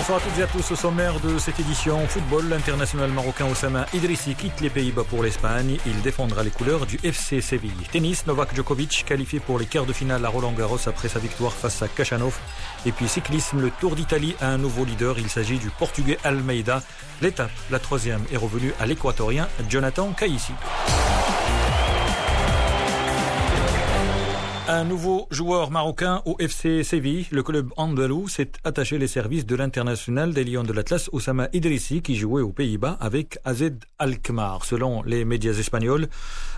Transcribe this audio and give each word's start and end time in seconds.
Bonsoir 0.00 0.16
à 0.16 0.20
toutes 0.22 0.38
et 0.38 0.42
à 0.44 0.46
tous. 0.46 0.70
Au 0.70 0.76
sommaire 0.76 1.20
de 1.20 1.36
cette 1.36 1.60
édition 1.60 1.98
football, 2.06 2.48
l'international 2.48 3.10
marocain 3.10 3.44
Oussama 3.44 3.84
Idrissi 3.92 4.34
quitte 4.34 4.62
les 4.62 4.70
Pays-Bas 4.70 5.04
pour 5.04 5.22
l'Espagne. 5.22 5.76
Il 5.84 6.00
défendra 6.00 6.42
les 6.42 6.48
couleurs 6.48 6.86
du 6.86 6.98
FC 7.04 7.42
Séville. 7.42 7.86
Tennis, 7.92 8.26
Novak 8.26 8.56
Djokovic 8.56 9.04
qualifié 9.06 9.40
pour 9.40 9.58
les 9.58 9.66
quarts 9.66 9.84
de 9.84 9.92
finale 9.92 10.24
à 10.24 10.30
Roland 10.30 10.52
Garros 10.52 10.78
après 10.88 11.08
sa 11.08 11.18
victoire 11.18 11.52
face 11.52 11.82
à 11.82 11.88
Kachanov. 11.88 12.38
Et 12.86 12.92
puis 12.92 13.08
cyclisme, 13.08 13.60
le 13.60 13.70
Tour 13.78 13.94
d'Italie 13.94 14.34
a 14.40 14.46
un 14.46 14.56
nouveau 14.56 14.86
leader. 14.86 15.18
Il 15.18 15.28
s'agit 15.28 15.58
du 15.58 15.68
Portugais 15.68 16.16
Almeida. 16.24 16.82
L'étape, 17.20 17.50
la 17.70 17.78
troisième, 17.78 18.24
est 18.32 18.38
revenue 18.38 18.72
à 18.80 18.86
l'équatorien 18.86 19.48
Jonathan 19.68 20.12
Caïssi. 20.12 20.54
Un 24.72 24.84
nouveau 24.84 25.26
joueur 25.32 25.72
marocain 25.72 26.22
au 26.26 26.36
FC 26.38 26.84
Séville, 26.84 27.26
le 27.32 27.42
club 27.42 27.72
andalou, 27.76 28.28
s'est 28.28 28.52
attaché 28.62 28.98
les 28.98 29.08
services 29.08 29.44
de 29.44 29.56
l'international 29.56 30.32
des 30.32 30.44
Lions 30.44 30.62
de 30.62 30.72
l'Atlas 30.72 31.10
Oussama 31.12 31.48
Idrissi 31.52 32.02
qui 32.02 32.14
jouait 32.14 32.42
aux 32.42 32.52
Pays-Bas 32.52 32.96
avec 33.00 33.40
AZ 33.44 33.72
Alkmaar. 33.98 34.64
Selon 34.64 35.02
les 35.02 35.24
médias 35.24 35.54
espagnols, 35.54 36.06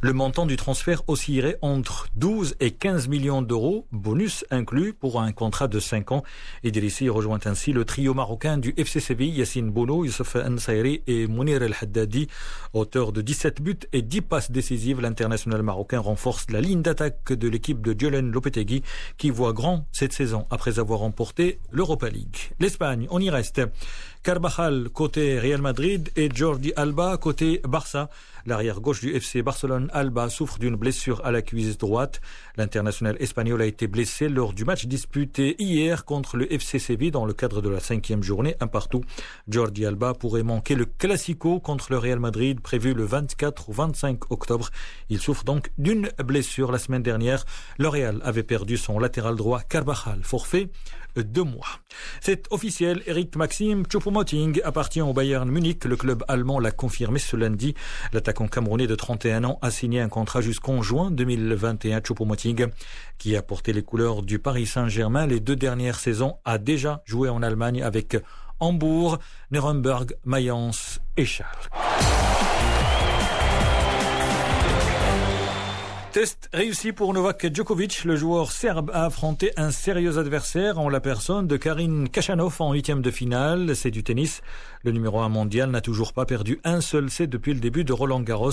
le 0.00 0.12
montant 0.14 0.46
du 0.46 0.56
transfert 0.56 1.02
oscillerait 1.06 1.58
entre 1.60 2.06
12 2.16 2.54
et 2.60 2.70
15 2.70 3.08
millions 3.08 3.42
d'euros, 3.42 3.86
bonus 3.92 4.46
inclus 4.50 4.94
pour 4.94 5.20
un 5.20 5.30
contrat 5.32 5.68
de 5.68 5.78
5 5.78 6.12
ans. 6.12 6.22
Idrissi 6.64 7.10
rejoint 7.10 7.40
ainsi 7.44 7.74
le 7.74 7.84
trio 7.84 8.14
marocain 8.14 8.56
du 8.56 8.72
FC 8.78 9.00
Séville, 9.00 9.36
Yassine 9.36 9.70
Bouno, 9.70 10.06
Youssef 10.06 10.34
Ansayri 10.36 11.02
et 11.06 11.26
Mounir 11.26 11.62
El 11.62 11.74
Haddadi. 11.78 12.28
Auteur 12.72 13.12
de 13.12 13.20
17 13.20 13.60
buts 13.60 13.76
et 13.92 14.00
10 14.00 14.22
passes 14.22 14.50
décisives, 14.50 15.02
l'international 15.02 15.62
marocain 15.62 16.00
renforce 16.00 16.46
la 16.50 16.62
ligne 16.62 16.80
d'attaque 16.80 17.34
de 17.34 17.48
l'équipe 17.48 17.82
de 17.82 17.97
Diolen 17.98 18.30
Lopetegui 18.30 18.82
qui 19.18 19.30
voit 19.30 19.52
grand 19.52 19.86
cette 19.92 20.12
saison 20.12 20.46
après 20.50 20.78
avoir 20.78 21.00
remporté 21.00 21.58
l'Europa 21.70 22.08
League. 22.08 22.36
L'Espagne, 22.60 23.06
on 23.10 23.20
y 23.20 23.28
reste. 23.28 23.60
Carbajal 24.22 24.88
côté 24.90 25.38
Real 25.38 25.60
Madrid 25.60 26.10
et 26.16 26.28
Jordi 26.34 26.72
Alba 26.76 27.16
côté 27.16 27.60
Barça. 27.66 28.08
L'arrière 28.46 28.80
gauche 28.80 29.00
du 29.00 29.14
FC 29.14 29.42
Barcelone, 29.42 29.90
Alba, 29.92 30.30
souffre 30.30 30.58
d'une 30.58 30.76
blessure 30.76 31.20
à 31.24 31.30
la 31.30 31.42
cuisse 31.42 31.76
droite. 31.76 32.22
L'international 32.56 33.16
espagnol 33.20 33.60
a 33.60 33.66
été 33.66 33.86
blessé 33.86 34.28
lors 34.28 34.54
du 34.54 34.64
match 34.64 34.86
disputé 34.86 35.54
hier 35.62 36.06
contre 36.06 36.38
le 36.38 36.50
FC 36.50 36.78
Séville 36.78 37.10
dans 37.10 37.26
le 37.26 37.34
cadre 37.34 37.60
de 37.60 37.68
la 37.68 37.80
cinquième 37.80 38.22
journée, 38.22 38.56
un 38.60 38.66
partout. 38.66 39.02
Jordi 39.48 39.84
Alba 39.84 40.14
pourrait 40.14 40.44
manquer 40.44 40.76
le 40.76 40.86
Classico 40.86 41.60
contre 41.60 41.88
le 41.90 41.98
Real 41.98 42.20
Madrid 42.20 42.60
prévu 42.60 42.94
le 42.94 43.04
24 43.04 43.68
ou 43.68 43.72
25 43.72 44.30
octobre. 44.30 44.70
Il 45.10 45.18
souffre 45.18 45.44
donc 45.44 45.70
d'une 45.76 46.08
blessure 46.24 46.72
la 46.72 46.78
semaine 46.78 47.02
dernière. 47.02 47.44
Le 47.78 47.88
Real 47.88 48.20
avait 48.24 48.42
perdu 48.44 48.78
son 48.78 48.98
latéral 48.98 49.36
droit 49.36 49.60
Carbajal, 49.60 50.20
forfait 50.22 50.70
deux 51.22 51.44
mois. 51.44 51.66
C'est 52.20 52.46
officiel, 52.50 53.02
Eric 53.06 53.36
Maxime 53.36 53.86
Choupo-Moting 54.08 54.62
appartient 54.64 55.02
au 55.02 55.12
Bayern 55.12 55.50
Munich. 55.50 55.84
Le 55.84 55.94
club 55.94 56.24
allemand 56.28 56.60
l'a 56.60 56.70
confirmé 56.70 57.18
ce 57.18 57.36
lundi. 57.36 57.74
L'attaquant 58.14 58.48
camerounais 58.48 58.86
de 58.86 58.94
31 58.94 59.44
ans 59.44 59.58
a 59.60 59.70
signé 59.70 60.00
un 60.00 60.08
contrat 60.08 60.40
jusqu'en 60.40 60.80
juin 60.80 61.10
2021. 61.10 62.00
Choupo-Moting, 62.00 62.68
qui 63.18 63.36
a 63.36 63.42
porté 63.42 63.74
les 63.74 63.82
couleurs 63.82 64.22
du 64.22 64.38
Paris 64.38 64.64
Saint-Germain 64.64 65.26
les 65.26 65.40
deux 65.40 65.56
dernières 65.56 65.98
saisons, 65.98 66.38
a 66.46 66.56
déjà 66.56 67.02
joué 67.04 67.28
en 67.28 67.42
Allemagne 67.42 67.82
avec 67.82 68.16
Hambourg, 68.60 69.18
Nuremberg, 69.50 70.16
Mayence 70.24 71.00
et 71.18 71.26
Charles. 71.26 71.68
Test 76.18 76.48
réussi 76.52 76.90
pour 76.90 77.14
Novak 77.14 77.54
Djokovic. 77.54 78.02
Le 78.02 78.16
joueur 78.16 78.50
serbe 78.50 78.90
a 78.92 79.04
affronté 79.04 79.52
un 79.56 79.70
sérieux 79.70 80.18
adversaire 80.18 80.80
en 80.80 80.88
la 80.88 80.98
personne 80.98 81.46
de 81.46 81.56
Karin 81.56 82.06
Kachanov 82.06 82.56
en 82.58 82.72
huitième 82.72 83.02
de 83.02 83.12
finale. 83.12 83.76
C'est 83.76 83.92
du 83.92 84.02
tennis. 84.02 84.42
Le 84.82 84.90
numéro 84.90 85.20
un 85.20 85.28
mondial 85.28 85.70
n'a 85.70 85.80
toujours 85.80 86.12
pas 86.12 86.24
perdu 86.24 86.60
un 86.64 86.80
seul 86.80 87.08
set 87.08 87.30
depuis 87.30 87.54
le 87.54 87.60
début 87.60 87.84
de 87.84 87.92
Roland 87.92 88.20
Garros. 88.20 88.50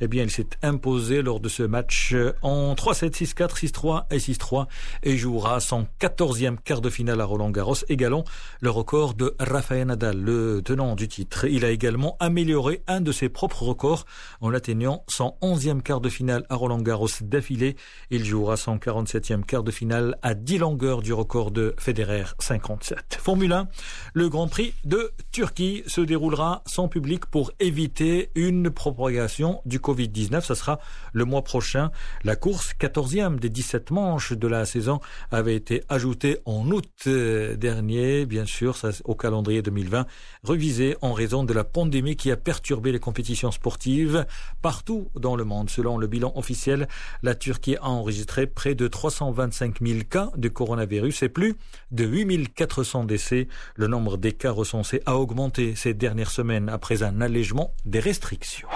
Eh 0.00 0.08
bien, 0.08 0.22
il 0.22 0.30
s'est 0.30 0.48
imposé 0.62 1.22
lors 1.22 1.38
de 1.38 1.48
ce 1.48 1.62
match 1.62 2.14
en 2.40 2.74
3-7, 2.74 3.10
6-4, 3.10 3.66
6-3 3.66 4.04
et 4.10 4.18
6-3 4.18 4.66
et 5.02 5.16
jouera 5.16 5.60
son 5.60 5.86
quatorzième 5.98 6.58
quart 6.58 6.80
de 6.80 6.90
finale 6.90 7.20
à 7.20 7.24
Roland 7.24 7.50
Garros, 7.50 7.76
égalant 7.88 8.24
le 8.60 8.70
record 8.70 9.14
de 9.14 9.34
Rafael 9.38 9.86
Nadal, 9.86 10.18
le 10.18 10.62
tenant 10.64 10.94
du 10.94 11.08
titre. 11.08 11.44
Il 11.44 11.64
a 11.64 11.70
également 11.70 12.16
amélioré 12.20 12.82
un 12.86 13.00
de 13.00 13.12
ses 13.12 13.28
propres 13.28 13.62
records 13.62 14.06
en 14.40 14.52
atteignant 14.54 15.04
son 15.08 15.36
onzième 15.40 15.82
quart 15.82 16.00
de 16.00 16.08
finale 16.08 16.44
à 16.48 16.56
Roland 16.56 16.80
Garros 16.80 17.01
d'affilée. 17.22 17.76
Il 18.10 18.24
jouera 18.24 18.56
son 18.56 18.76
47e 18.76 19.44
quart 19.44 19.62
de 19.62 19.70
finale 19.70 20.18
à 20.22 20.34
10 20.34 20.58
longueurs 20.58 21.02
du 21.02 21.12
record 21.12 21.50
de 21.50 21.74
Federer 21.78 22.24
57. 22.38 23.18
Formule 23.20 23.52
1, 23.52 23.68
le 24.14 24.28
Grand 24.28 24.48
Prix 24.48 24.74
de 24.84 25.12
Turquie 25.32 25.82
se 25.86 26.00
déroulera 26.00 26.62
sans 26.66 26.88
public 26.88 27.26
pour 27.26 27.52
éviter 27.60 28.30
une 28.34 28.70
propagation 28.70 29.60
du 29.66 29.78
Covid-19. 29.78 30.42
Ce 30.42 30.54
sera 30.54 30.78
le 31.12 31.24
mois 31.24 31.42
prochain. 31.42 31.90
La 32.24 32.36
course 32.36 32.72
14e 32.78 33.38
des 33.38 33.50
17 33.50 33.90
manches 33.90 34.32
de 34.32 34.46
la 34.46 34.64
saison 34.64 35.00
avait 35.30 35.56
été 35.56 35.82
ajoutée 35.88 36.38
en 36.44 36.70
août 36.70 37.08
dernier, 37.08 38.26
bien 38.26 38.46
sûr, 38.46 38.76
au 39.04 39.14
calendrier 39.14 39.62
2020, 39.62 40.06
revisé 40.44 40.96
en 41.00 41.12
raison 41.12 41.44
de 41.44 41.52
la 41.52 41.64
pandémie 41.64 42.16
qui 42.16 42.30
a 42.30 42.36
perturbé 42.36 42.92
les 42.92 42.98
compétitions 42.98 43.50
sportives 43.50 44.26
partout 44.60 45.08
dans 45.14 45.36
le 45.36 45.44
monde. 45.44 45.70
Selon 45.70 45.98
le 45.98 46.06
bilan 46.06 46.32
officiel, 46.36 46.81
la 47.22 47.34
Turquie 47.34 47.76
a 47.76 47.88
enregistré 47.88 48.46
près 48.46 48.74
de 48.74 48.88
325 48.88 49.80
000 49.80 50.00
cas 50.08 50.30
de 50.36 50.48
coronavirus 50.48 51.22
et 51.22 51.28
plus 51.28 51.56
de 51.90 52.04
8 52.04 52.54
400 52.54 53.04
décès. 53.04 53.48
Le 53.76 53.86
nombre 53.86 54.16
des 54.16 54.32
cas 54.32 54.50
recensés 54.50 55.02
a 55.06 55.16
augmenté 55.16 55.74
ces 55.74 55.94
dernières 55.94 56.30
semaines 56.30 56.68
après 56.68 57.02
un 57.02 57.20
allègement 57.20 57.74
des 57.84 58.00
restrictions. 58.00 58.68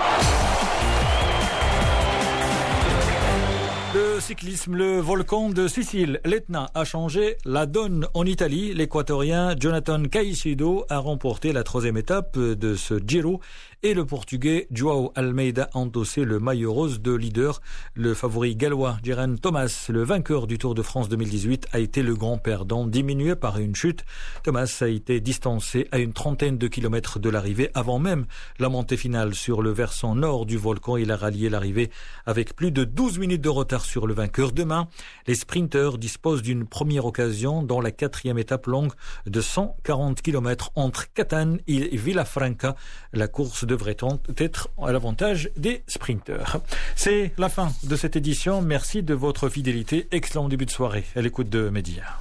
Le 3.97 4.21
cyclisme, 4.21 4.75
le 4.75 4.99
volcan 4.99 5.49
de 5.49 5.69
Sicile, 5.69 6.21
l'Etna, 6.25 6.69
a 6.75 6.85
changé 6.85 7.37
la 7.47 7.65
donne 7.65 8.07
en 8.13 8.27
Italie. 8.27 8.75
L'équatorien 8.75 9.55
Jonathan 9.59 10.03
Caicedo 10.03 10.85
a 10.91 10.99
remporté 10.99 11.53
la 11.53 11.63
troisième 11.63 11.97
étape 11.97 12.39
de 12.39 12.75
ce 12.75 13.01
Giro 13.07 13.41
et 13.87 13.95
le 13.95 14.05
portugais 14.05 14.67
Joao 14.73 15.13
Almeida 15.15 15.71
a 15.73 15.79
endossé 15.79 16.25
le 16.25 16.41
maillot 16.41 16.73
rose 16.73 17.01
de 17.01 17.13
leader. 17.13 17.61
Le 17.95 18.15
favori 18.15 18.57
gallois 18.57 18.99
Geraint 19.05 19.37
Thomas, 19.37 19.87
le 19.91 20.03
vainqueur 20.03 20.49
du 20.49 20.59
Tour 20.59 20.75
de 20.75 20.83
France 20.83 21.09
2018, 21.09 21.69
a 21.71 21.79
été 21.79 22.03
le 22.03 22.17
grand 22.17 22.37
perdant, 22.37 22.89
diminué 22.89 23.37
par 23.37 23.61
une 23.61 23.77
chute. 23.77 24.05
Thomas 24.43 24.79
a 24.81 24.89
été 24.89 25.21
distancé 25.21 25.87
à 25.93 25.99
une 25.99 26.13
trentaine 26.13 26.59
de 26.59 26.67
kilomètres 26.67 27.21
de 27.21 27.31
l'arrivée 27.31 27.71
avant 27.75 28.01
même 28.01 28.27
la 28.59 28.69
montée 28.69 28.97
finale 28.97 29.37
sur 29.37 29.63
le 29.63 29.71
versant 29.71 30.17
nord 30.17 30.47
du 30.47 30.57
volcan. 30.57 30.97
Il 30.97 31.13
a 31.13 31.17
rallié 31.17 31.49
l'arrivée 31.49 31.93
avec 32.27 32.57
plus 32.57 32.73
de 32.73 32.83
12 32.83 33.21
minutes 33.21 33.43
de 33.43 33.49
retard 33.49 33.85
sur 33.85 34.09
le 34.09 34.15
vainqueur. 34.15 34.51
Demain, 34.51 34.89
les 35.29 35.37
sprinteurs 35.37 35.99
disposent 35.99 36.43
d'une 36.43 36.67
première 36.67 37.07
occasion 37.07 37.63
dans 37.63 37.81
la 37.81 37.93
quatrième 37.93 38.39
étape 38.39 38.67
longue 38.67 38.95
de 39.27 39.41
140 39.41 40.23
km 40.23 40.73
entre 40.75 41.13
Catane 41.13 41.61
et 41.69 41.97
Villafranca. 41.97 42.75
La 43.13 43.29
course 43.29 43.65
devrait 43.77 43.97
être 44.39 44.69
à 44.83 44.91
l'avantage 44.91 45.51
des 45.57 45.83
sprinteurs. 45.87 46.61
C'est 46.95 47.33
la 47.39 47.49
fin 47.49 47.73
de 47.83 47.97
cette 47.97 48.17
édition. 48.17 48.63
Merci 48.63 49.03
de 49.03 49.15
votre 49.15 49.49
fidélité. 49.49 50.09
Excellent 50.13 50.49
début 50.49 50.67
de 50.67 50.71
soirée 50.71 51.05
à 51.15 51.21
l'écoute 51.21 51.51
de 51.51 51.69
Média. 51.69 52.17